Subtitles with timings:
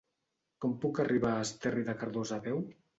[0.65, 2.69] Com puc arribar a Esterri de Cardós a peu?